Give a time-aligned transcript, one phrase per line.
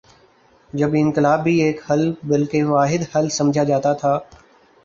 [0.73, 4.17] جب انقلاب بھی ایک حل بلکہ واحد حل سمجھا جاتا تھا۔